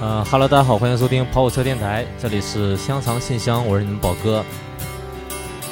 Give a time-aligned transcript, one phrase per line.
[0.00, 4.44] 呃哈喽，大家好，欢迎收听跑火车电台，这里是香肠信箱，我是你们宝哥。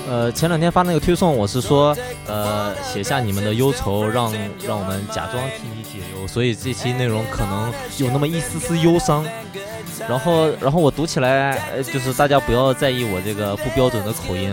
[0.09, 4.33] 呃，前两天发那个推送，我是说，呃，写下你们的忧愁，让
[4.67, 9.25] 让我们假装替你解忧，所以这期内容可能有那么一丝丝忧伤。
[10.09, 14.53] 然后，然后我读起来，呃，就是大家不要在意我这个不标准的口音，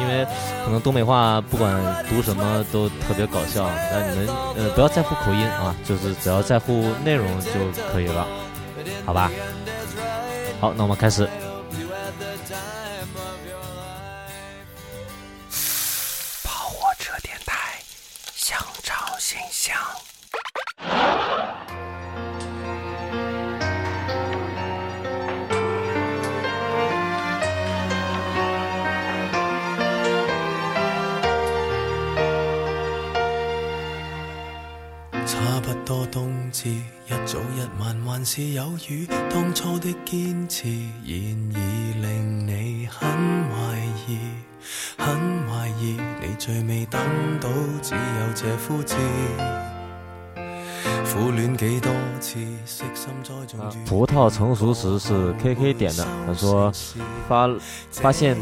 [0.00, 0.24] 因为
[0.64, 1.74] 可能东北话不管
[2.08, 3.68] 读什么都特别搞笑。
[3.92, 7.50] 那你们呃不要在乎口音啊，就是只要在乎内容就
[7.92, 8.26] 可以了，
[9.08, 9.32] 好吧？
[10.60, 11.26] 好，那我们开始。
[36.66, 36.82] 一
[37.26, 39.06] 早一晚還是有雨。
[39.30, 43.76] 当初的坚持，現已令你很怀
[44.08, 44.18] 疑，
[44.96, 45.96] 很怀疑。
[46.20, 47.00] 你最未等
[47.40, 47.48] 到，
[47.82, 48.96] 只有这枯枝。
[51.04, 53.58] 苦恋几多次，悉心栽种。
[53.84, 56.72] 葡萄成熟时是 KK 点的，他说
[57.28, 57.48] 发
[57.90, 58.36] 发现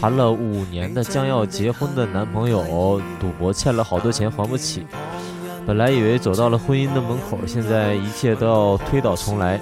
[0.00, 4.86] 谈了五年的将要结婚的男朋友赌博欠了好多钱还不起，
[5.66, 9.60] 本来以为走到了婚姻的门口，现在一切都要推倒重来。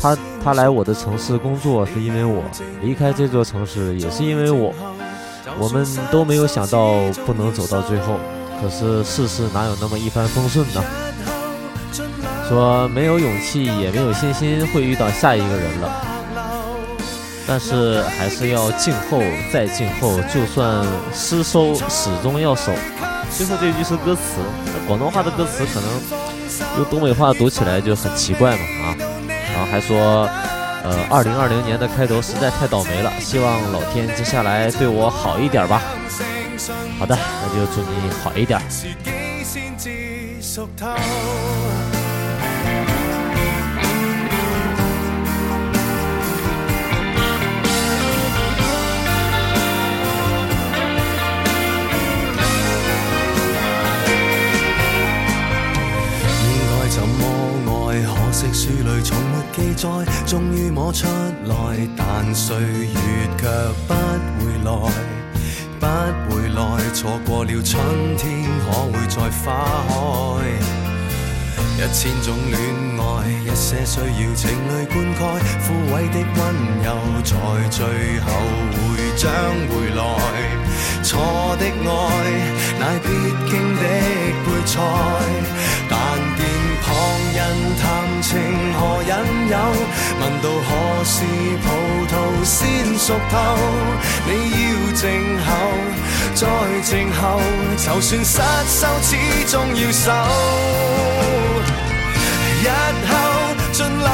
[0.00, 2.42] 他他来我的城市工作是因为我，
[2.82, 4.72] 离开这座城市也是因为我，
[5.58, 6.94] 我们都没有想到
[7.26, 8.18] 不能走到最后，
[8.60, 10.82] 可是世事哪有那么一帆风顺呢？
[12.48, 16.02] 说没有勇气，也没有信心会遇到下一个人了，
[17.46, 19.20] 但是还是要静候
[19.52, 22.72] 再静候，就算失收，始终要守。
[23.36, 24.40] 最后这句是歌词，
[24.86, 25.90] 广东话的歌词可能
[26.78, 28.96] 用东北话读起来就很奇怪嘛啊。
[29.52, 30.28] 然后还说，
[30.84, 35.82] 呃，二零二零年的开头实在太倒霉了，希望老天接下来对我好一点吧。
[36.98, 38.60] 好的，那就祝你好一点。
[59.84, 61.06] 沒記載，終於摸出
[61.44, 61.54] 來，
[61.96, 63.42] 但歲月卻
[63.86, 63.92] 不
[64.40, 64.70] 回來，
[65.78, 65.86] 不
[66.34, 66.60] 回來，
[66.94, 69.94] 錯過了春天，可會再花開？
[71.76, 72.54] 一千種戀
[73.02, 75.20] 愛，一些需要情淚灌溉，
[75.66, 76.40] 枯萎的溫
[76.82, 76.88] 柔，
[77.22, 77.32] 在
[77.68, 77.84] 最
[78.20, 78.26] 後
[78.72, 78.80] 會
[79.16, 79.22] 將
[79.68, 80.00] 回來。
[81.02, 81.10] 錯
[81.58, 81.92] 的愛，
[82.80, 83.06] 乃必
[83.50, 83.82] 經的
[84.44, 84.72] 配菜，
[85.90, 85.92] 但
[86.38, 86.40] 見
[86.84, 86.92] 旁
[87.34, 87.40] 人
[87.80, 87.82] 談
[88.22, 88.32] 情
[88.74, 89.12] 何引
[89.48, 89.52] 誘，
[90.20, 90.70] 問到何
[91.04, 91.16] 時
[91.64, 91.66] 葡
[92.06, 92.12] 萄
[92.44, 92.54] 先
[92.98, 93.34] 熟透，
[94.26, 94.62] 你要
[94.94, 95.02] 靜
[95.46, 95.48] 候，
[96.34, 96.46] 再
[96.84, 97.40] 靜候，
[97.78, 98.36] 就算失
[98.68, 99.16] 手，始
[99.48, 100.12] 終要守。
[102.62, 102.68] 日
[103.08, 103.12] 後
[103.72, 104.08] 盡量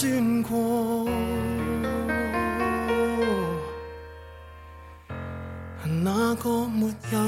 [0.00, 1.04] 辛酸过，
[6.02, 7.18] 哪个没有？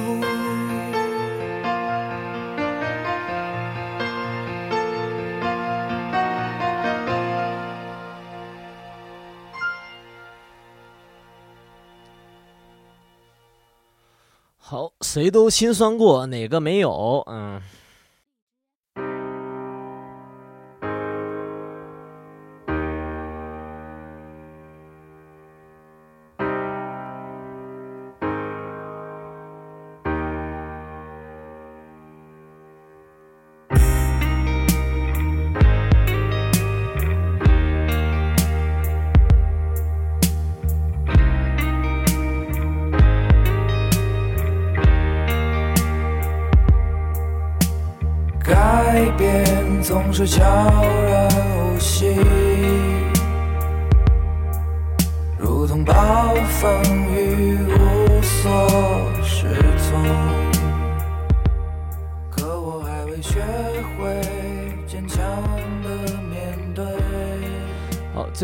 [14.57, 17.23] 好，谁都心酸过，哪个没有？
[17.29, 17.61] 嗯。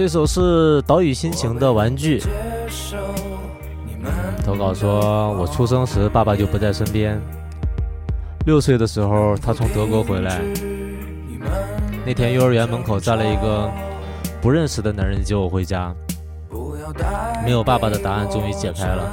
[0.09, 2.23] 这首是岛屿心情的玩具。
[4.43, 7.21] 投稿说，我出生时爸爸就不在身边。
[8.47, 10.41] 六岁的时候，他从德国回来。
[12.07, 13.71] 那天幼儿园门口站了一个
[14.41, 15.95] 不认识的男人接我回家，
[17.45, 19.11] 没有爸爸的答案终于解开了。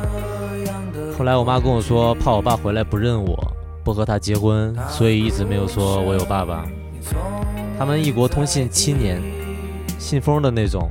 [1.17, 3.37] 后来我妈跟我说，怕我爸回来不认我，
[3.83, 6.63] 不和他结婚，所以一直没有说我有爸爸。
[7.77, 9.21] 他们异国通信七年，
[10.05, 10.87] 信封的那种，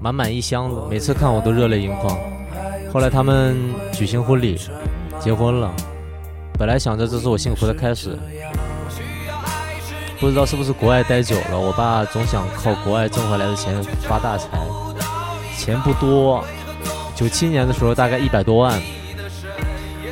[0.00, 2.18] 满满一箱子，每次看我都热泪盈眶。
[2.90, 3.54] 后来他们
[3.92, 4.58] 举行婚礼，
[5.20, 5.70] 结婚了。
[6.58, 8.18] 本来想着这是我幸福的开始。
[10.18, 14.48] 不知道是不是国外待久了，我爸总想靠国外挣回来的钱发大财，
[15.58, 16.42] 钱不多，
[17.14, 18.80] 九七年的时候大概一百多万，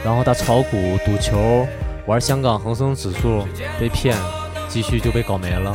[0.05, 1.67] 然后他炒股、赌球、
[2.05, 3.47] 玩香港恒生指数
[3.81, 4.15] 被骗，
[4.69, 5.75] 积蓄就被搞没了，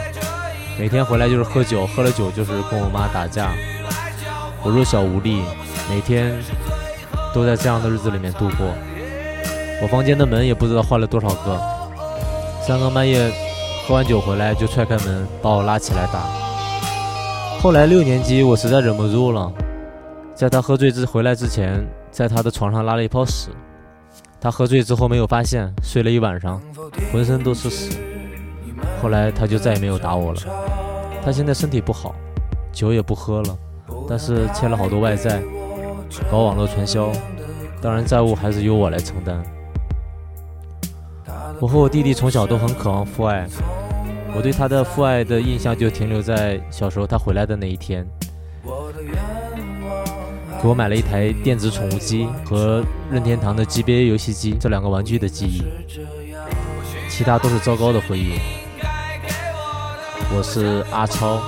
[0.80, 3.52] 每天回来就是喝酒，喝了酒就是跟我妈打架，
[4.64, 5.42] 我弱小无力，
[5.90, 6.34] 每天
[7.34, 8.74] 都在这样的日子里面度过，
[9.82, 11.60] 我房间的门也不知道换了多少个，
[12.66, 13.30] 三更半夜。
[13.86, 16.22] 喝完酒回来就踹开门把我拉起来打。
[17.60, 19.52] 后来六年级我实在忍不住了，
[20.34, 23.50] 在他喝醉之回来之前，在他的床上拉了一泡屎。
[24.40, 26.62] 他喝醉之后没有发现，睡了一晚上，
[27.12, 27.98] 浑身都是屎。
[29.02, 30.40] 后来他就再也没有打我了。
[31.24, 32.16] 他现在身体不好，
[32.72, 33.58] 酒也不喝了，
[34.08, 35.42] 但是欠了好多外债，
[36.32, 37.12] 搞网络传销，
[37.82, 39.44] 当然债务还是由我来承担。
[41.60, 43.48] 我和我弟弟从小都很渴望父爱。
[44.36, 48.08] 我对他的父爱的印象就停留在小时候他回来的那一天，
[50.62, 55.64] 给我买了一台电子宠物机和任天堂的 GBA 游戏机这两个玩具的记忆，
[57.10, 58.34] 其他都是糟糕的回忆。
[60.32, 61.42] 我是阿超，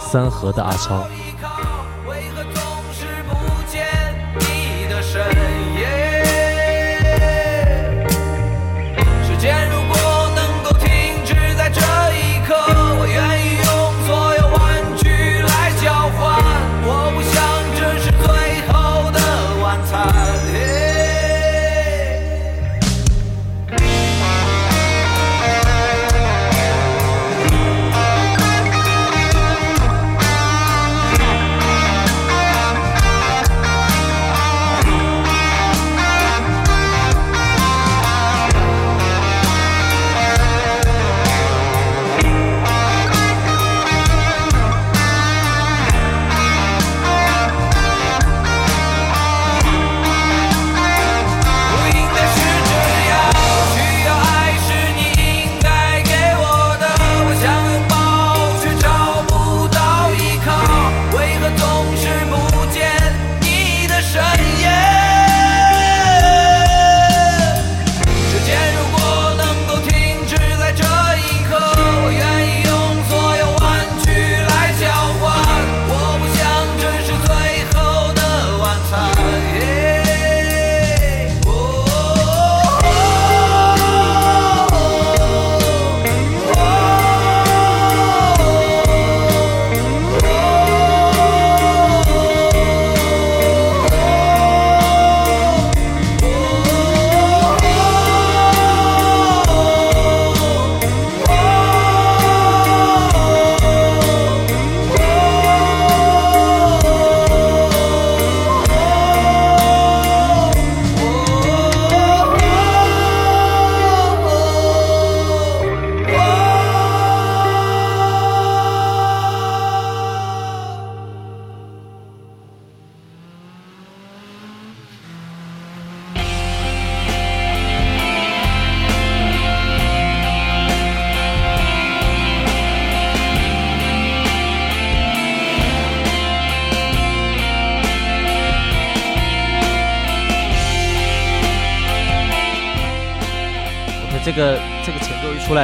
[0.00, 1.06] 三河的阿超。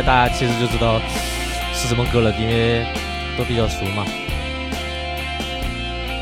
[0.03, 1.01] 大家其实就知道
[1.73, 2.85] 是什么歌了，因为
[3.37, 4.05] 都比较熟嘛。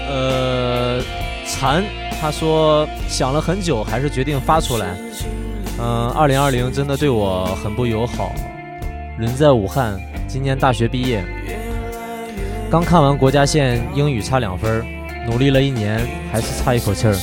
[0.09, 1.01] 呃，
[1.47, 1.83] 蝉
[2.21, 4.95] 他说想了很久，还是决定发出来。
[5.79, 8.33] 嗯，二零二零真的对我很不友好。
[9.19, 11.25] 人在武汉，今年大学毕业，
[12.71, 14.85] 刚看完国家线，英语差两分，
[15.27, 16.01] 努力了一年，
[16.33, 17.15] 还是差一口气儿。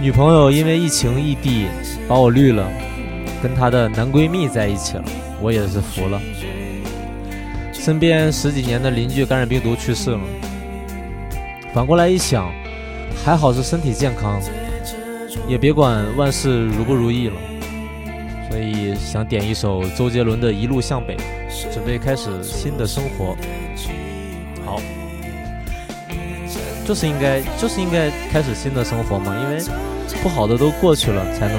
[0.00, 1.66] 女朋友因为疫情异地，
[2.08, 2.66] 把我绿了，
[3.42, 5.04] 跟她的男闺蜜在一起了，
[5.40, 6.20] 我也是服了。
[7.72, 10.20] 身边十几年的邻居感染病毒去世了。
[11.74, 12.50] 反过来一想，
[13.24, 14.40] 还好是身体健康，
[15.46, 17.34] 也别管万事如不如意了。
[18.48, 21.16] 所以想点一首周杰伦的《一路向北》，
[21.74, 23.36] 准备开始新的生活。
[24.64, 24.80] 好，
[26.86, 29.60] 就是应该，就是应该开始新的生活嘛，因为
[30.22, 31.58] 不好的都过去了，才能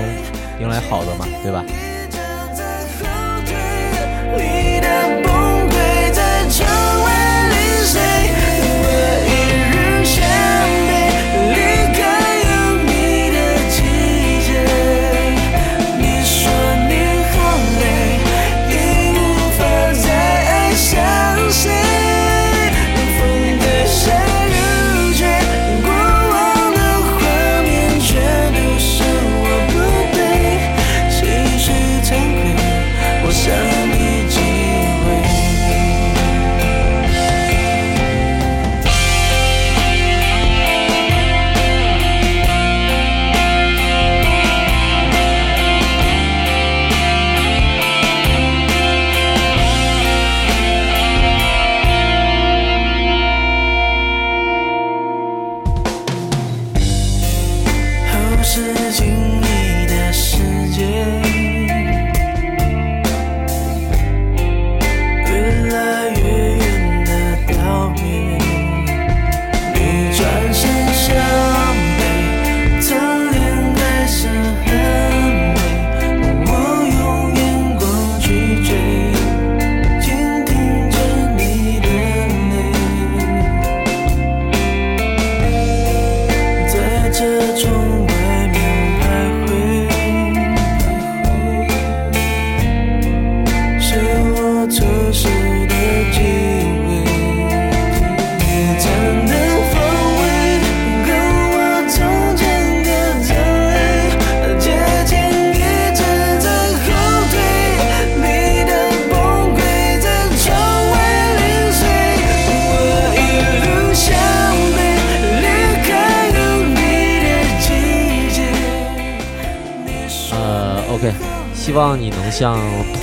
[0.62, 1.64] 迎来好的嘛，对吧？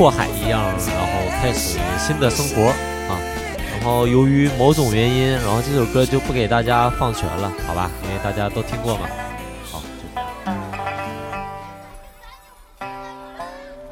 [0.03, 2.71] 拓海一样，然后开始新的生活
[3.09, 3.15] 啊！
[3.71, 7.89] 然后由于某种原因，然后这首歌就不给大家放全了，好吧？
[8.03, 9.07] 因为大家都听过嘛。
[9.71, 10.27] 好，就这样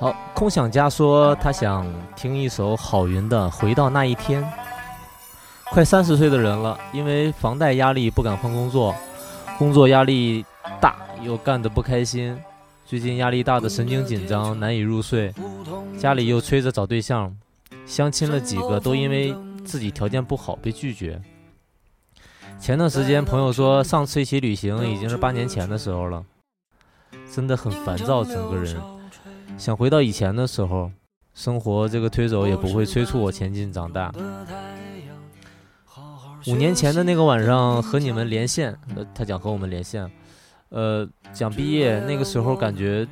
[0.01, 1.87] 好，空想家说他想
[2.17, 4.43] 听一首郝云的《回到那一天》。
[5.67, 8.93] 快三十岁的人了，因为房贷压力不敢换工作，
[9.57, 10.45] 工作压力
[10.81, 12.37] 大又干得不开心。
[12.85, 15.33] 最近压力大的神经紧张，难以入睡，
[16.01, 17.37] 家里又催着找对象，
[17.85, 21.21] 相亲了几个，都因为自己条件不好被拒绝。
[22.59, 26.25] 前段时间朋友说，上次一起旅行已经是八年前的时候了，
[27.31, 28.81] 真的很烦躁，整个人
[29.59, 30.91] 想回到以前的时候，
[31.35, 34.11] 生活这个推手也不会催促我前进长大。
[36.47, 38.75] 五年前的那个晚上和你们连线，
[39.15, 40.11] 他讲和我们连线。
[40.71, 43.07] 呃，讲毕业那个时候，感觉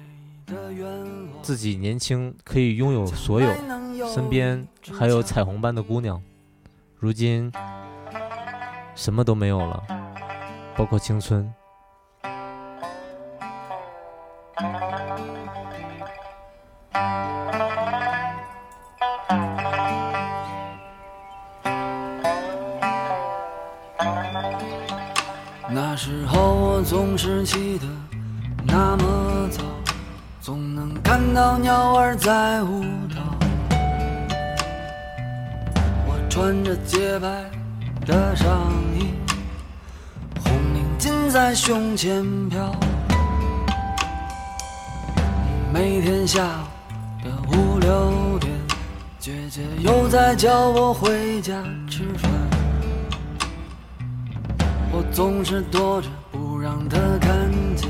[1.42, 3.52] 自己年轻，可以拥有所有，
[4.12, 6.22] 身边还有彩虹般的姑娘。
[6.96, 7.50] 如今
[8.94, 9.82] 什么都没有了，
[10.76, 11.52] 包括青春。
[25.70, 27.67] 那时候我总是起
[31.38, 32.82] 到鸟儿在舞
[33.14, 33.22] 蹈。
[36.04, 37.28] 我穿着洁白
[38.04, 39.14] 的上衣，
[40.42, 42.74] 红领巾在胸前飘。
[45.72, 48.52] 每天下午的五六点，
[49.20, 51.52] 姐姐又在叫我回家
[51.88, 52.32] 吃饭。
[54.90, 57.88] 我总是躲着，不让她看见，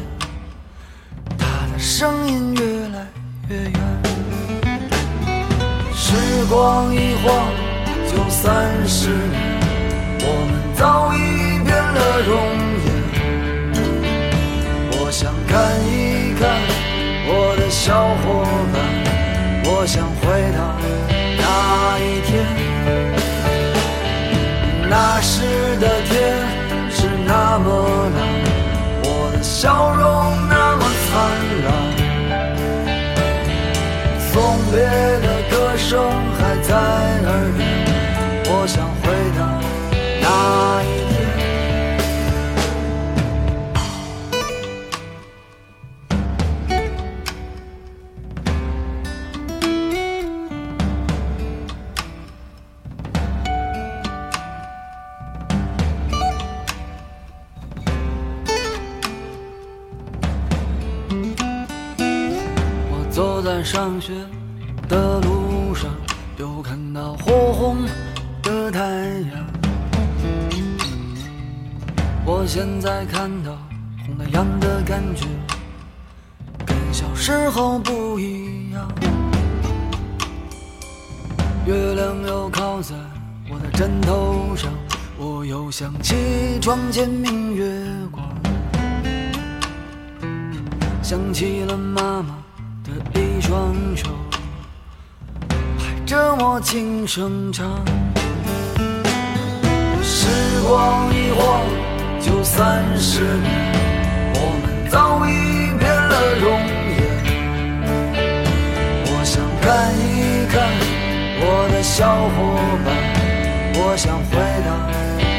[1.39, 2.88] 她的声音越
[3.49, 3.73] 别远
[5.95, 6.13] 时
[6.51, 7.51] 光一晃
[8.07, 9.59] 就三十年。
[10.21, 11.17] 我们早已
[11.65, 12.31] 变了容
[12.85, 12.89] 颜。
[14.93, 16.43] 我想看一看
[17.27, 18.77] 我的小伙伴
[19.65, 20.07] 我想
[39.11, 39.38] 我
[72.99, 73.57] 现在看到
[74.05, 75.25] 红太阳的感觉，
[76.67, 78.93] 跟小时候不一样。
[81.65, 82.97] 月亮又靠在
[83.49, 84.73] 我的枕头上，
[85.17, 88.27] 我又想起床前明月光，
[91.01, 92.35] 想起了妈妈。
[92.83, 94.09] 的一双手
[95.79, 97.81] 拍着我轻声唱，
[102.59, 103.49] 三十年，
[104.35, 105.31] 我们早已
[105.79, 106.45] 变了容
[106.91, 106.99] 颜。
[109.07, 110.03] 我想看一
[110.51, 110.59] 看
[111.39, 112.03] 我的小
[112.35, 112.37] 伙
[112.85, 112.87] 伴，
[113.79, 114.35] 我想回
[114.67, 114.69] 到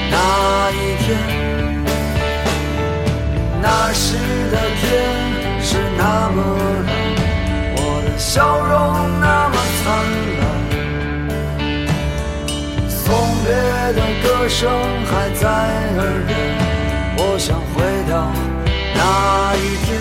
[0.10, 0.16] 那
[0.72, 1.08] 一天，
[3.62, 4.16] 那时
[4.50, 4.88] 的天
[5.62, 6.02] 是那
[6.32, 6.40] 么
[6.88, 6.90] 蓝。
[7.76, 8.72] 我的笑容
[9.20, 9.86] 那么灿
[10.40, 10.42] 烂，
[12.88, 13.04] 送
[13.44, 13.52] 别
[13.92, 14.72] 的歌声
[15.04, 15.44] 还在
[15.98, 16.32] 耳边，
[17.22, 18.32] 我想回到
[18.96, 19.99] 那一天。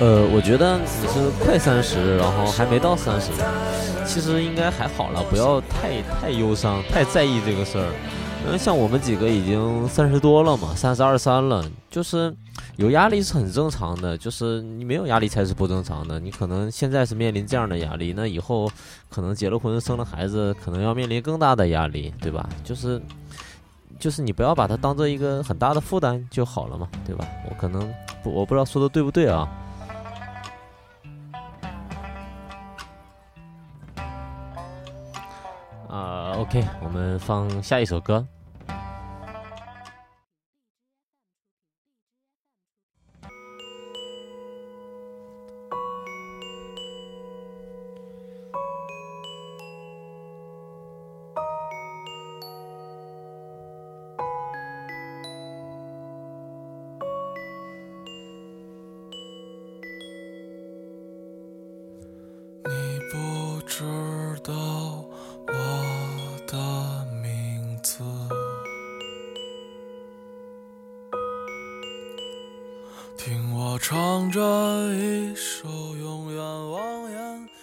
[0.00, 3.32] 呃，我觉得你是快三十，然后还没到三十，
[4.06, 7.86] 其实应该还好了，不要太太忧伤，太在意这个事儿。
[8.46, 12.32] 因为，像我们几个已经三十多了嘛，三十二三了，就是
[12.78, 16.20] 有压力是很正常的，就是你没有压力才是不正常的。
[16.20, 18.70] 你可能现在是面临这样的压力，那以后
[19.10, 22.48] 可能结了婚生了孩子，可能要面临更大的压力，对吧？
[22.62, 23.02] 就是
[23.98, 27.26] 就是你不要把它当做一个很大的负担就好了嘛，对吧？
[27.50, 29.48] 我可能不，我不知道说的对不对啊。
[35.88, 38.24] 啊，OK，我们放下一首歌。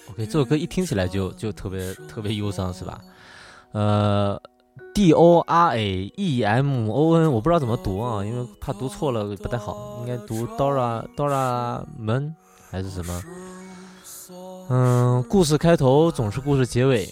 [0.09, 3.01] OK，这首歌一听起来就就特别特别忧伤，是吧？
[3.71, 4.41] 呃
[4.93, 12.35] ，D O R A E M O N，我不知道怎么读啊，因为怕读错了不太好，应该读 Dora Dora Man
[12.69, 13.23] 还是什么？
[14.69, 17.07] 嗯，故事开头总是故事结尾，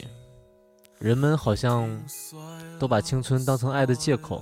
[0.99, 1.89] 人们好像
[2.79, 4.41] 都把青春当成爱的借口。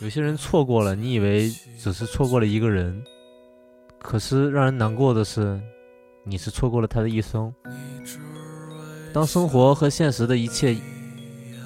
[0.00, 3.04] 有些人错过了，你以为只是错过了一个人，
[4.02, 5.60] 可是让人难过的是，
[6.24, 7.52] 你是错过了他的一生。
[9.12, 10.76] 当生活和现实的一切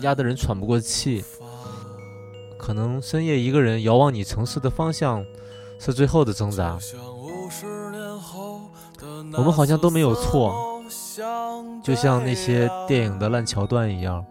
[0.01, 1.25] 压得人喘不过气，
[2.59, 5.25] 可能深夜一个人遥望你城市的方向，
[5.79, 6.79] 是最后的挣扎。
[9.37, 10.83] 我们好像都没有错，
[11.83, 14.25] 就像那些电影的烂桥段一样，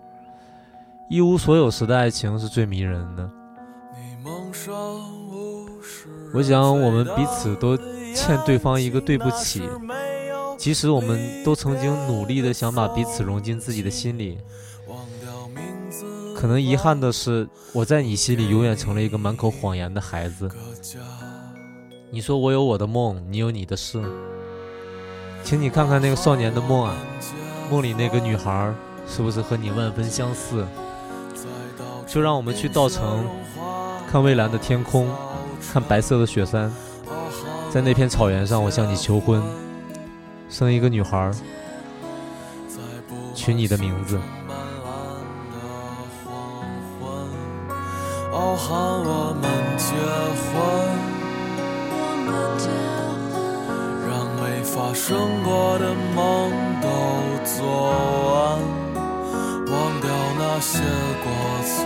[1.09, 3.29] 一无所有时的爱情是最迷人的。
[6.33, 7.77] 我想，我们彼此都
[8.15, 9.61] 欠对方一个对不起。
[10.57, 14.37] 即使我们都曾经努力的想把彼此融进自己的心里，
[16.35, 20.49] 可能遗憾的是，我在你心里永远成了一个满口谎言的孩子。
[22.09, 24.01] 你说我有我的梦，你有你的事，
[25.43, 26.95] 请你看看那个少年的梦啊，
[27.69, 28.73] 梦里那个女孩
[29.07, 30.65] 是不是和你万分相似？
[32.07, 33.25] 就让我们去稻城，
[34.09, 35.09] 看蔚蓝的天空，
[35.71, 36.71] 看 白色的雪山，
[37.71, 39.41] 在那片草原上，我向你求婚。
[40.49, 41.31] 生一个女孩，
[43.33, 44.19] 取你的名字。
[48.31, 49.43] 哦，喊我们
[49.77, 49.95] 结
[50.43, 50.51] 婚，
[51.89, 52.65] 我们结
[53.31, 53.35] 婚
[54.07, 56.85] 让没发生过的梦都
[57.43, 57.65] 做
[58.33, 58.61] 完，
[59.71, 60.81] 忘掉那些
[61.23, 61.25] 过
[61.63, 61.77] 错。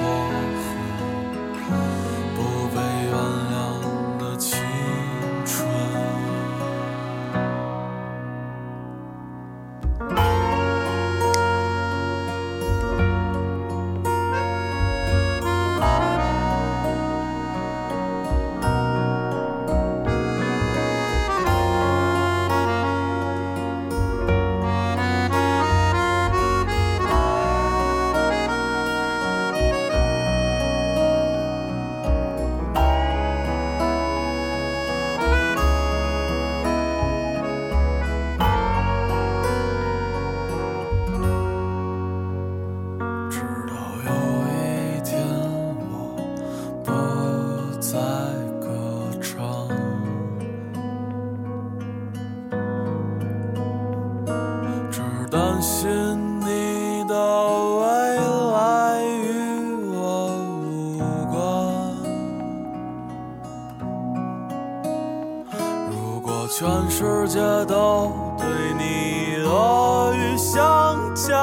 [66.49, 71.37] 全世界都对你恶语相加，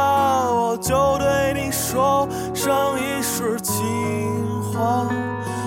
[0.50, 3.74] 我就对你说上一世情
[4.72, 5.06] 话，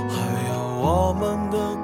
[0.10, 0.17] 还
[0.50, 1.77] 有我们的。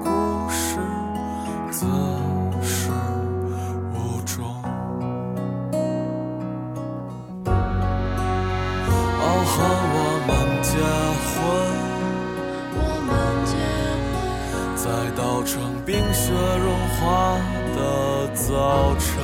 [17.04, 17.38] 花
[17.76, 19.22] 的早晨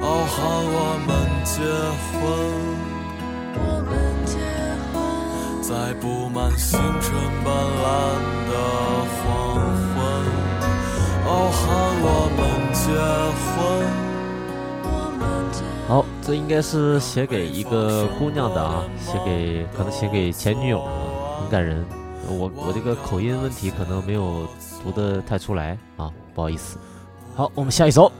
[0.00, 0.36] 哦和
[0.70, 1.10] 我们
[1.42, 1.58] 结
[2.06, 2.14] 婚
[3.58, 3.92] 我们
[4.24, 4.38] 结
[4.92, 4.94] 婚
[5.60, 7.12] 在布满星辰
[7.44, 7.84] 斑斓
[8.46, 8.52] 的
[9.18, 9.20] 黄
[9.90, 9.98] 昏
[11.26, 11.62] 哦和
[12.06, 12.40] 我们
[12.72, 12.84] 结
[13.50, 13.54] 婚
[14.84, 15.22] 我们
[15.88, 20.92] 好这应该是写给一个姑娘的啊写给可能写给前女友啊
[21.40, 21.84] 很感人。
[22.28, 24.46] 我我这个口音问题可能没有
[24.82, 26.10] 读的太出来啊。
[26.34, 26.76] 不好意思。
[27.36, 28.10] 好，我们下一首。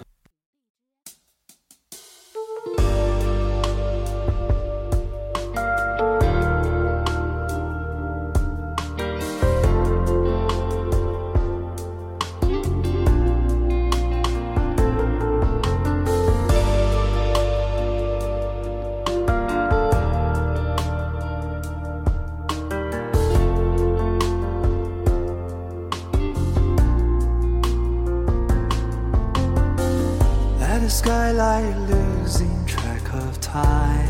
[30.95, 34.07] Skyline losing track of time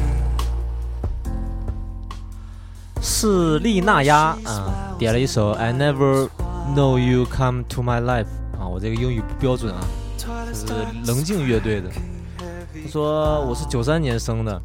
[3.01, 6.29] 是丽娜丫，啊，点了一首《I Never
[6.77, 8.27] Know You Come to My Life》
[8.61, 9.81] 啊，我这个英语不标准啊，
[10.19, 10.67] 这是
[11.07, 11.89] 棱镜乐队的。
[11.89, 14.61] 他说我是九三年生的，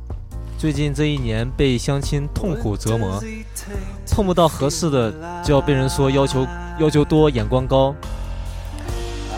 [0.57, 3.23] 最近这一年被相亲痛苦折磨，
[4.11, 6.45] 碰不到合适的就要被人说要求
[6.79, 7.95] 要求多、眼光高，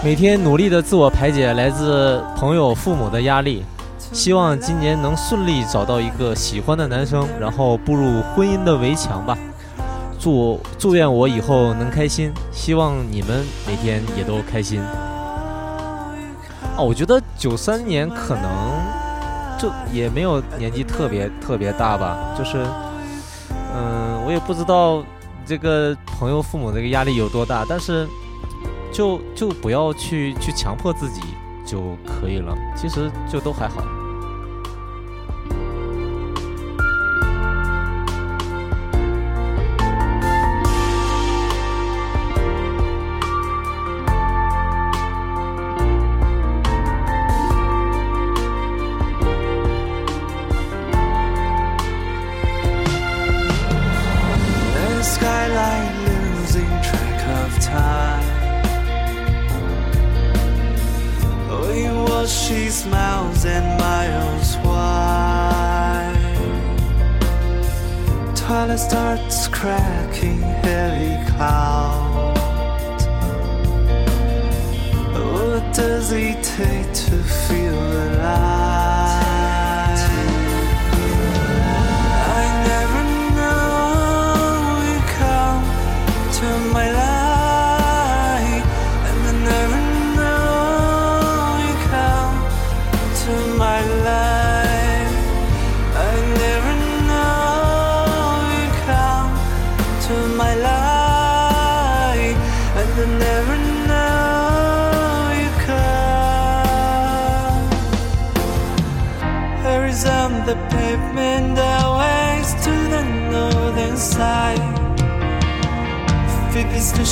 [0.03, 3.63] 每天努力的自我排解来自朋友、父母的压力。
[4.11, 9.37] 希望今年能顺利找到一个喜欢的男生，然后步入婚姻的围墙吧。
[10.19, 14.81] 祝祝愿我以后能开心，希望你们每天也都开心。
[16.75, 18.49] 哦，我觉得九三年可能
[19.59, 22.65] 就也没有年纪特别特别大吧，就是，
[23.75, 25.03] 嗯，我也不知道
[25.45, 28.07] 这个朋友父母这个压力有多大，但是
[28.91, 31.21] 就就不要去去强迫自己
[31.65, 33.81] 就可以了，其实就都还好。
[68.71, 73.05] weather starts cracking heavy clouds.
[75.13, 78.80] What does it take to feel alive?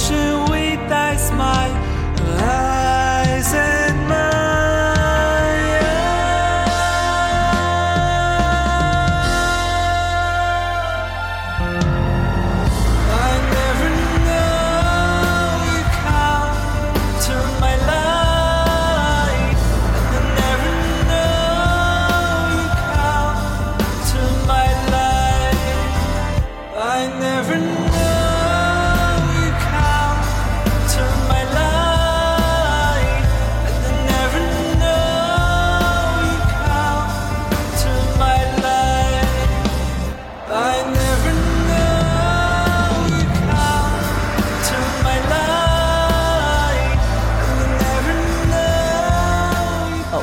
[0.09, 1.78] With we smile.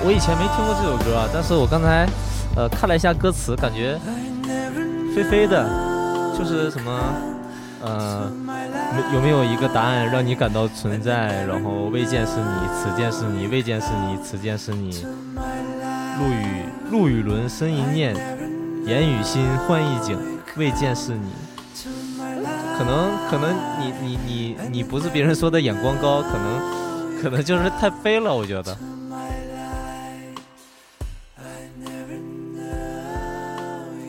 [0.07, 2.07] 我以前没听过这首歌，但是我刚才，
[2.55, 3.99] 呃，看了一下歌词，感觉
[5.13, 5.69] 飞飞的，
[6.39, 6.97] 就是什么，
[7.83, 8.31] 呃，
[9.13, 11.45] 有没有一个答案让你感到存在？
[11.47, 15.05] 然后未见是你，此见是你，未见是你，此见是你。
[16.21, 18.15] 陆羽陆羽伦生一念，
[18.87, 20.17] 言语心换一景，
[20.57, 21.33] 未见是你。
[22.79, 28.77] 可能可能你你你你不是别人说的眼光高，可能可能就是太飞了，我觉得。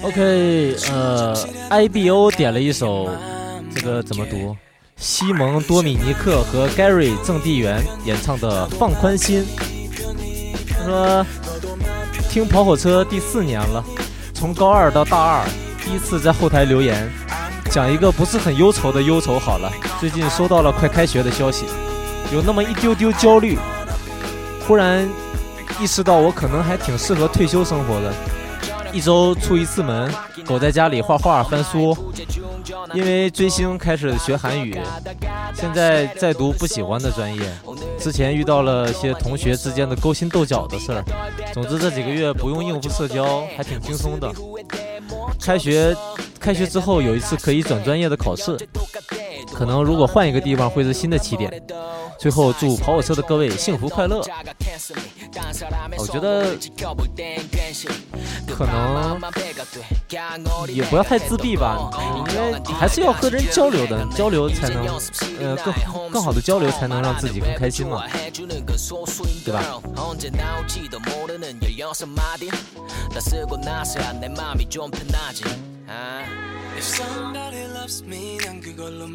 [0.00, 1.34] OK，呃
[1.70, 3.10] ，IBO 点了一首，
[3.74, 4.56] 这个怎么读？
[4.96, 9.44] 西蒙多米尼克和 Gary 郑地元演唱的《放宽心》。
[10.70, 11.26] 他说，
[12.30, 13.84] 听跑火车第四年了，
[14.32, 15.44] 从高二到大二，
[15.84, 17.10] 第一次在后台留言，
[17.68, 19.68] 讲一个不是很忧愁的忧愁好了。
[19.98, 21.64] 最近收到了快开学的消息，
[22.32, 23.58] 有那么一丢丢焦虑，
[24.64, 25.08] 忽然
[25.80, 28.12] 意识到我可能还挺适合退休生活的。
[28.92, 30.12] 一周出一次门，
[30.46, 31.96] 狗在家里画画翻书。
[32.94, 34.78] 因为追星开始学韩语，
[35.54, 37.42] 现在在读不喜欢的专业。
[37.98, 41.04] 之前遇到了些同学之间的勾心斗角的事儿。
[41.52, 44.30] 总之这几个月不用应付社交，还挺轻松的。
[45.40, 45.94] 开学，
[46.40, 48.56] 开学之后有一次可以转专业的考试，
[49.54, 51.62] 可能如果换一个地方会是新的起点。
[52.18, 54.20] 最后祝跑火车的各位幸福快乐。
[55.96, 56.56] 我觉得
[58.48, 59.16] 可能
[60.66, 61.88] 也不要太自闭吧，
[62.30, 64.84] 因为还是要和人交流的，交流才能
[65.40, 65.72] 呃更
[66.10, 68.02] 更好的交流才能让自己更开心嘛，
[69.44, 69.62] 对吧？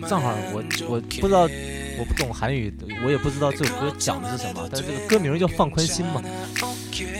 [0.07, 1.47] 正好我我不知道。
[1.95, 2.73] 我不懂韩语，
[3.05, 6.19] 我也不知道这首歌讲的是什么，但是这个歌名叫放宽心嘛。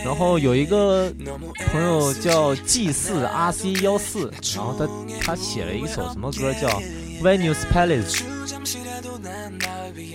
[0.04, 1.14] 然后有一个
[1.72, 4.90] 朋友叫 G 四 RC 幺四，然后他
[5.22, 6.82] 他写了一首什么歌叫
[7.22, 8.24] Venus Palace，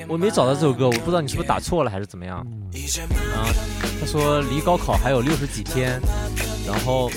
[0.09, 2.39] 我没找到这首歌，我不知道你是不是打错了还是怎么样。
[2.39, 3.47] 啊，
[4.01, 6.01] 他说离高考还有六十几天，
[6.67, 7.09] 然后，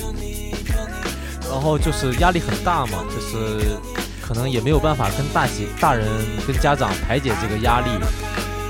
[1.52, 3.78] 然后就是压力很大嘛，就是
[4.22, 6.08] 可能也没有办法跟大姐、大人、
[6.48, 7.90] 跟家长排解这个压力，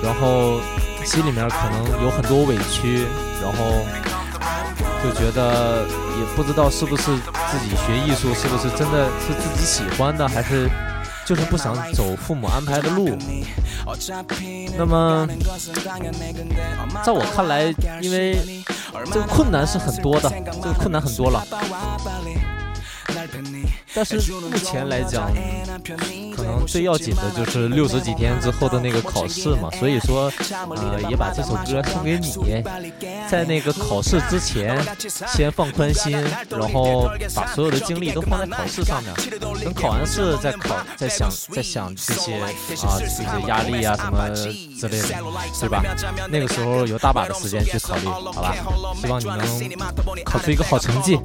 [0.04, 0.60] 然后
[1.06, 3.06] 心里面可能有很多委屈，
[3.42, 3.86] 然后
[5.04, 5.86] 就觉得
[6.20, 7.04] 也不知道是不是
[7.52, 10.68] 自己学艺术是不是真的是自己喜欢的，还是。
[11.24, 13.16] 就是不想走父母安排的路，
[14.76, 15.26] 那么，
[17.06, 18.36] 在我看来，因为
[19.06, 20.30] 这个困难是很多的，
[20.62, 21.46] 这个困难很多了。
[23.94, 25.32] 但是目前来讲，
[26.36, 29.70] 可能最要紧的就是六十几天之后的那个考试嘛。
[29.80, 30.32] 所以说，
[30.76, 32.64] 呃，也把这首歌送给你，
[33.30, 34.80] 在那个考试之前，
[35.28, 36.12] 先放宽心，
[36.50, 39.14] 然后把所有的精力都放在考试上面。
[39.64, 42.50] 等考完试再考，再想，再想这些啊，
[43.00, 45.08] 这些压力啊什么之类的，
[45.60, 45.84] 对吧？
[46.30, 48.56] 那个时候有大把的时间去考虑，好吧？
[49.00, 51.20] 希望你能考出一个好成绩。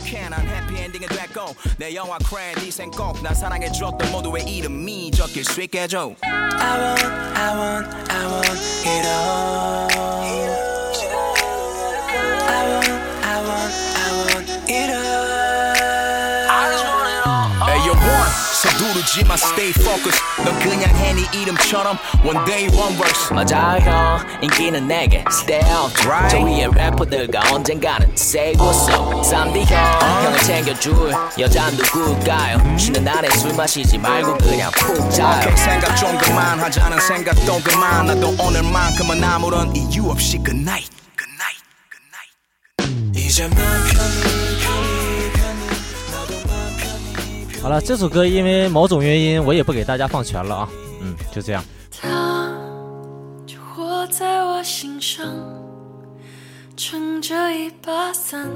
[1.85, 7.03] 내 영화 크레딧 꼭나 사랑해줬던 모두의 이름이 적힐 수 있게 해줘 I want,
[7.35, 10.64] I want, I want it all
[18.06, 18.30] want
[18.62, 20.22] 서두르지마 stay focused.
[20.44, 24.18] 넌 그냥 해네 이름처럼 one day one verse 맞아 형.
[24.42, 26.28] 인기는 내게 stay out right.
[26.30, 29.78] 저 위에 래퍼들과 언젠가는 say what's up 쌈디 형
[30.24, 32.76] 형을 챙겨줄 여자 누굴까요?
[32.78, 35.38] 쉬는 날에 술 마시지 말고 그냥 푹 자요.
[35.40, 38.06] okay, 생각 좀 그만 하자는 생각도 그만.
[38.06, 43.48] 나도 오늘만큼은 아무런 이유 없이 good night good night good 이제
[47.62, 50.68] 好了，这首歌因为某种原因，我也不给大家放全了啊。
[51.00, 51.64] 嗯，就这样。
[51.90, 52.54] 他
[53.44, 55.26] 就活在我心上，
[56.76, 58.48] 撑着一把伞，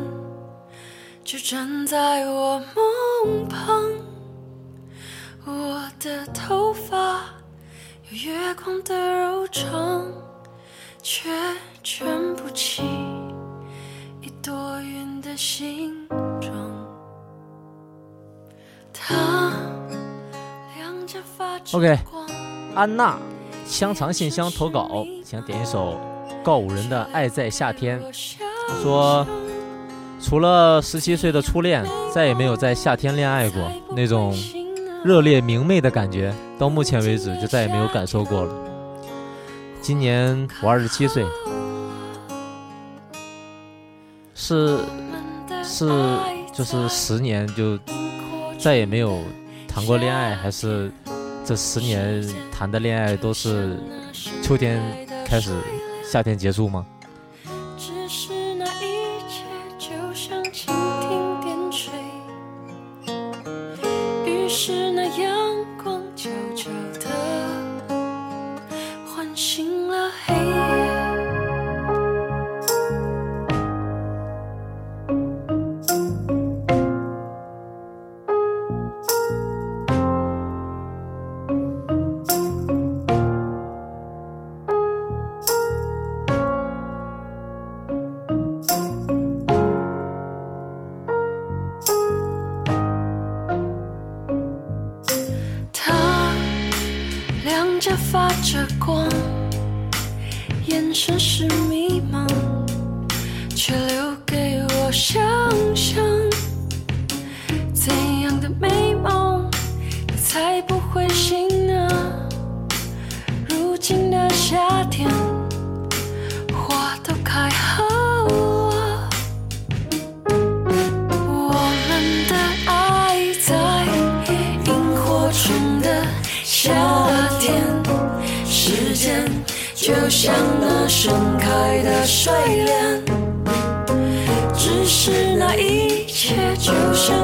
[1.25, 2.63] 就站在我
[3.25, 3.83] 梦旁。
[5.45, 7.23] 我的头发
[8.11, 10.07] 有月光的柔长，
[11.03, 11.29] 却
[11.83, 12.83] 卷不起
[14.23, 16.07] 一朵云的形
[16.41, 16.70] 状。
[21.73, 21.96] OK，
[22.75, 23.16] 安娜，
[23.64, 26.01] 香肠信箱投稿，想点一首
[26.42, 28.01] 告五人的《爱在夏天》。
[28.83, 29.25] 说，
[30.20, 34.35] 除了十七岁的初恋，再也没有在夏天恋爱过，那种
[35.05, 38.53] 热烈明媚的感觉，到目前为止就再也没有感受过了。
[39.81, 41.25] 今年我二十七岁，
[44.35, 44.81] 是
[45.62, 45.88] 是
[46.53, 47.79] 就是十年就。
[48.62, 49.23] 再也没有
[49.66, 50.92] 谈过恋爱，还是
[51.44, 52.22] 这十年
[52.53, 53.78] 谈的恋爱都是
[54.43, 54.82] 秋天
[55.24, 55.51] 开始，
[56.05, 56.85] 夏天结束吗？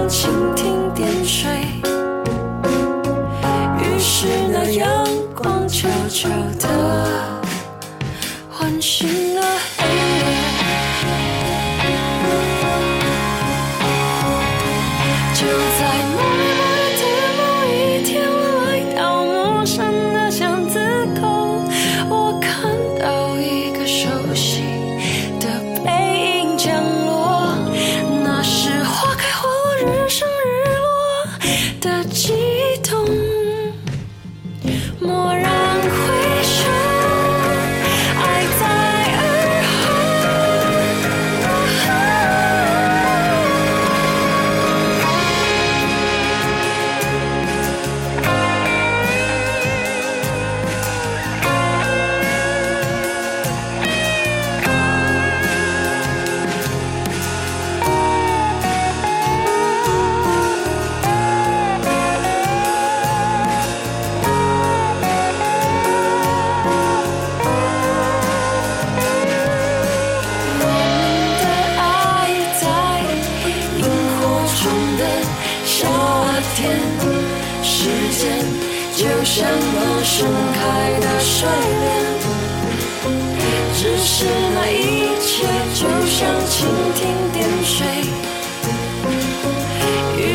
[0.08, 1.55] 蜻蜓点水，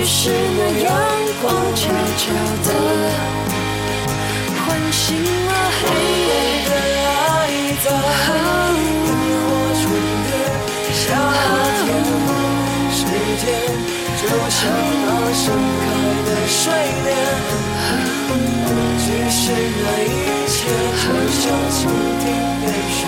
[0.02, 0.90] 于是那阳
[1.44, 1.82] 光悄
[2.18, 2.34] 悄
[2.64, 2.68] 地
[4.58, 5.82] 唤醒了黑
[6.26, 6.30] 夜
[6.66, 7.06] 的来
[7.84, 7.86] 在。
[14.22, 14.60] 就像
[15.06, 15.44] 那盛
[15.82, 15.84] 开
[16.26, 16.60] 的睡
[17.06, 17.08] 莲，
[18.98, 20.08] 即使那一
[20.48, 20.54] 切
[21.02, 21.80] 就像蜻
[22.20, 22.24] 蜓
[22.60, 22.64] 点
[22.98, 23.00] 水，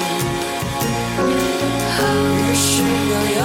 [2.38, 2.62] 于是
[3.10, 3.42] 那阳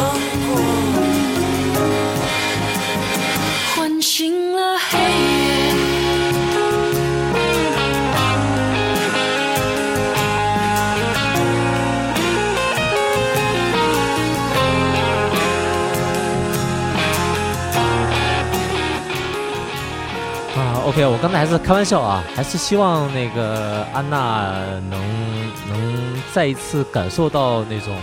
[21.06, 24.52] 我刚才还是开玩笑啊，还是希望那个安娜
[24.90, 27.96] 能能再一次感受到那种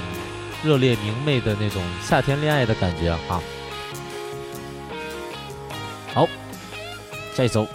[0.63, 3.19] 热烈明媚的那种夏天恋爱的感觉啊。
[6.13, 6.27] 好，
[7.35, 7.67] 下一首。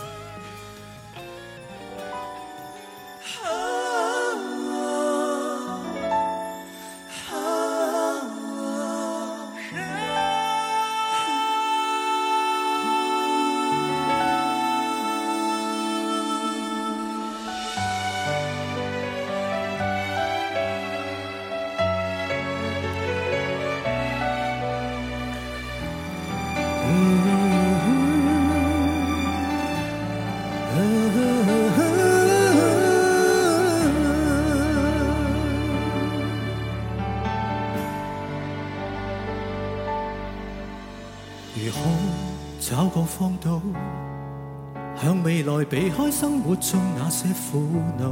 [45.03, 47.61] 向未來避开生活中那些苦
[47.99, 48.11] 恼，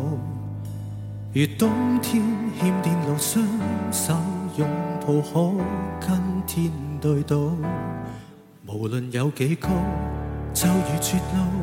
[1.33, 2.23] 如冬天
[2.59, 3.45] 欠电路，双
[3.93, 4.15] 手
[4.57, 4.69] 拥
[5.01, 5.53] 抱可
[6.01, 7.53] 跟天对赌。
[8.67, 9.69] 无论有几高，
[10.55, 11.63] 就如绝路，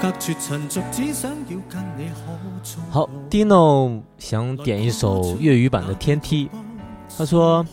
[0.00, 2.82] 隔绝尘俗，只想要跟你可做。
[2.90, 6.46] 好，Dino 想点一首粤语版的《天梯》，
[7.16, 7.64] 他说，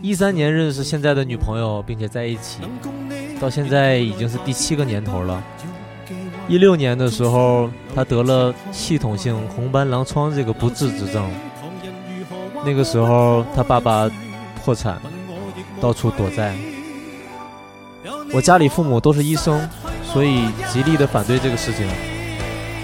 [0.00, 2.60] 一三年认识现在的女朋友，并且在一起。
[3.40, 5.42] 到现在已经是第七个年头了。
[6.48, 11.28] 一六年的时候，他得了系统性红斑狼疮这个不治之症。
[12.64, 14.10] 那个时候，他爸爸
[14.64, 15.00] 破产，
[15.80, 16.54] 到处躲债。
[18.32, 19.68] 我家里父母都是医生，
[20.04, 21.86] 所以极力的反对这个事情，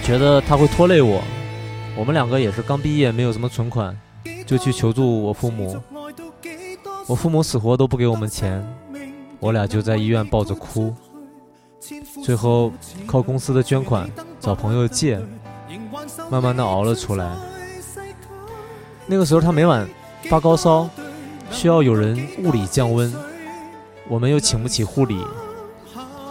[0.02, 1.22] 觉得他会拖累我。
[1.96, 3.96] 我们两个也是刚毕业，没有什么存款，
[4.46, 5.80] 就去求助我父母。
[7.06, 8.64] 我父母死活都不给我们钱。
[9.40, 10.94] 我俩就在医院抱着哭，
[12.22, 12.72] 最后
[13.06, 14.08] 靠公司的捐款
[14.40, 15.20] 找朋友借，
[16.30, 17.36] 慢慢的熬了出来。
[19.06, 19.86] 那个时候他每晚
[20.30, 20.88] 发高烧，
[21.50, 23.12] 需要有人物理降温，
[24.08, 25.22] 我们又请不起护理，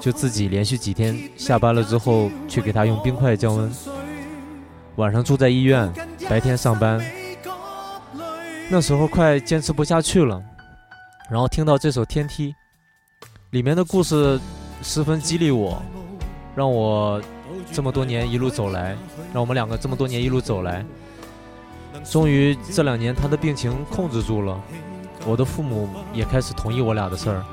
[0.01, 3.71] 就自己连续几天下班了之后去给他用冰块降温。
[4.95, 5.91] 晚上住在医院，
[6.27, 6.99] 白天上班。
[8.69, 10.41] 那时候快坚持不下去了，
[11.33, 12.51] 然后听到这首《天梯》。
[13.49, 14.39] 里面的故事
[14.83, 15.81] 十分激励我，
[16.55, 17.19] 让我
[17.71, 18.95] 这么多年一路走来，
[19.33, 20.85] 让我们两个这么多年一路走来，
[22.03, 24.61] 终于这两年他的病情控制住了，
[25.25, 27.43] 我的父母也开始同意我俩的事儿，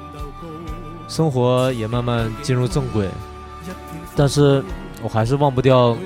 [1.09, 3.09] 生活也慢慢进入正轨，
[4.15, 4.63] 但是
[5.03, 5.97] 我还是忘不掉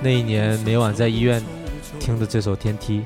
[0.00, 1.42] 那一年每晚在医院
[1.98, 3.00] 听的这首《天梯》。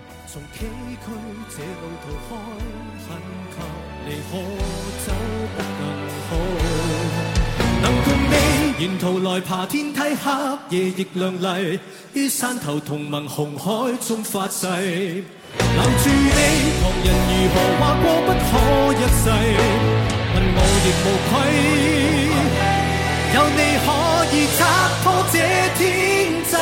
[8.82, 10.32] 沿途来爬天梯，黑
[10.70, 11.78] 夜亦亮丽。
[12.14, 16.40] 于山头同盟红海中发誓，留住你。
[16.82, 18.50] 旁人如何话过不可
[18.98, 19.30] 一世，
[20.34, 21.32] 问我亦无愧。
[23.34, 23.86] 有你可
[24.34, 24.60] 以拆
[25.04, 25.34] 破这
[25.78, 25.80] 天
[26.50, 26.52] 际。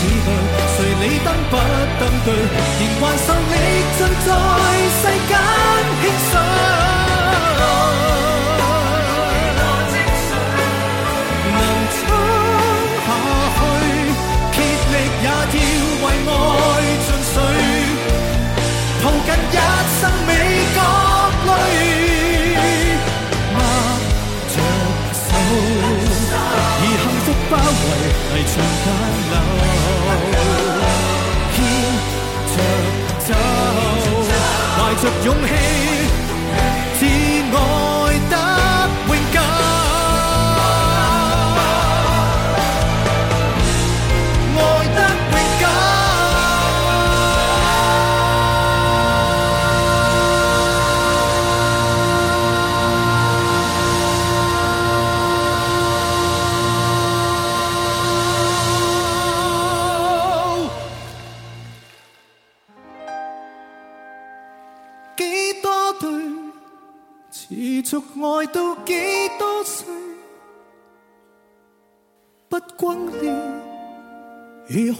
[0.00, 1.56] 谁理登不
[2.00, 2.28] 登对？
[2.80, 3.54] 仍还受力
[3.98, 4.28] 尽在
[35.30, 35.59] 용해.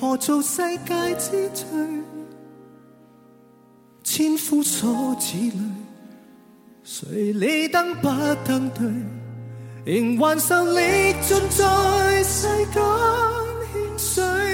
[0.00, 2.02] 何做世界之最？
[4.02, 5.60] 千夫所指里，
[6.82, 8.08] 谁理登不
[8.46, 8.90] 登对？
[9.84, 12.82] 仍还受力尽在世间
[13.72, 14.49] 牵水。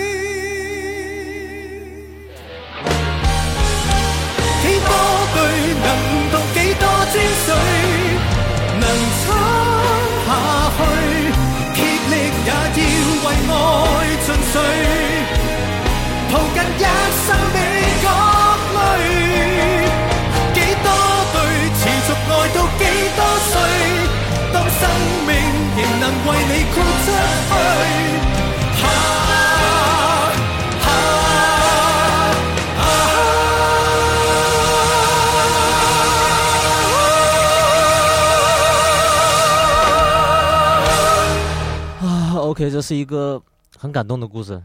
[42.39, 43.43] ，OK，这是一个
[43.79, 44.63] 很感动的故事。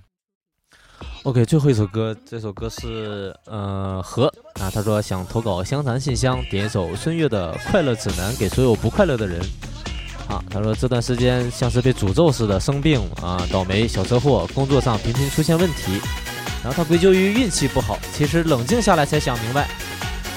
[1.24, 4.28] OK，最后一首歌，这首歌是呃和
[4.62, 9.42] 啊，他说想投稿湘潭信箱，点一首孙悦的《快乐指南》给所有不快乐的人。
[10.32, 16.00] 啊，他说这段时间像是被诅咒似的，生病啊，倒霉，小车祸，工作上频频出现问题，
[16.64, 18.00] 然后他归咎于运气不好。
[18.14, 19.68] 其实冷静下来才想明白，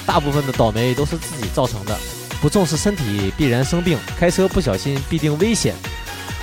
[0.05, 1.97] 大部分的倒霉都是自己造成的。
[2.41, 5.73] 不重视身体必然生病，开车不小心必定危险，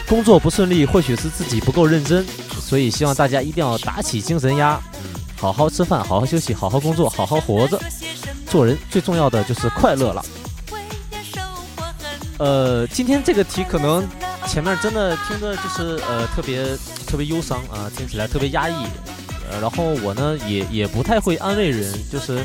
[0.09, 2.25] 工作不顺利或许是自己不够认真。
[2.59, 4.81] 所以希望大家一定要打起精神压，
[5.37, 7.79] 好好吃饭，好好休息，好好工作，好好活着。
[8.49, 10.25] 做人最重要的就是快乐了。
[12.43, 14.05] 呃，今天这个题可能
[14.49, 16.77] 前面真的听着就是呃特别
[17.07, 18.75] 特别忧伤啊，听起来特别压抑。
[19.49, 22.45] 呃，然后我呢也也不太会安慰人，就是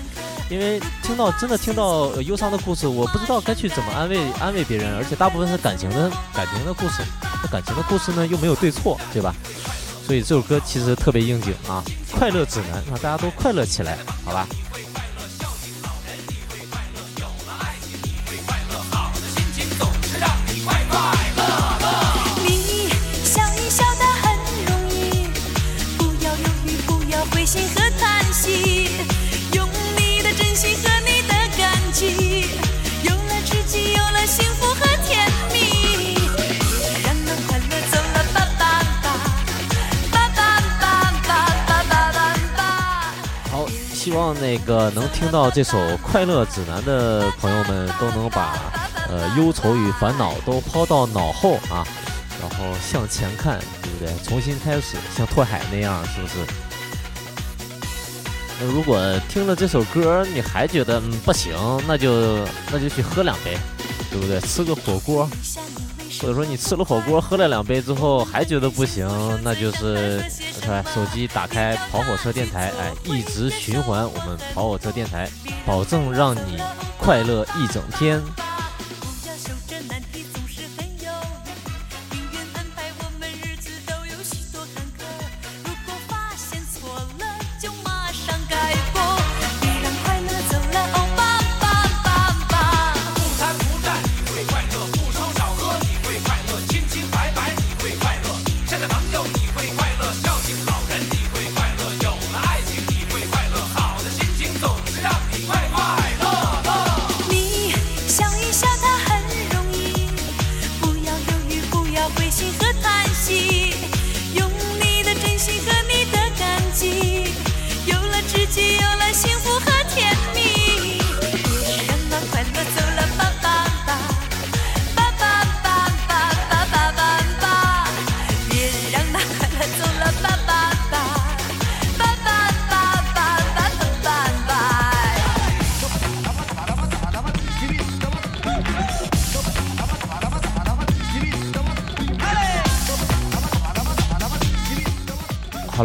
[0.51, 7.01] 因为听到真的听到、忧伤的故事，我不知道该去怎么安慰安慰别人，而且大部分是感情的感情的故事，
[7.41, 9.33] 那感情的故事呢又没有对错，对吧？
[10.05, 14.47] 所以这首歌其实特别应景啊，快乐指南，让大家都快乐起来，好吧？
[44.27, 48.57] 望那个能听到这首《快乐指南》的朋友们都能把
[49.07, 51.87] 呃忧愁与烦恼都抛到脑后啊，
[52.41, 54.13] 然后向前看，对不对？
[54.25, 56.33] 重新开始，像拓海那样，是不是？
[58.59, 58.99] 那如果
[59.29, 61.55] 听了这首歌你还觉得不行，
[61.87, 63.57] 那就那就去喝两杯，
[64.11, 64.41] 对不对？
[64.41, 65.29] 吃个火锅，
[66.21, 69.07] 或者说你吃了火锅喝了两杯之后还觉得不行，
[69.43, 70.83] 那就是是吧？
[70.93, 75.29] 手机打开跑火车电台，哎，一直循环我们跑火车电台，
[75.65, 76.59] 保证让你
[76.97, 78.21] 快乐一整天。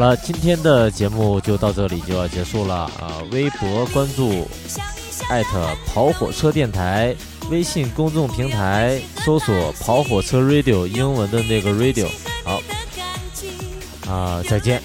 [0.03, 4.49] 了，今天的节目就到这里就要结束了啊、微博关注
[5.29, 7.15] 艾特跑火车电台，
[7.51, 12.09] 微信公众平台搜索跑火车 radio 英文的那个 radio。
[12.43, 12.61] 好，
[14.11, 14.83] 啊，再见。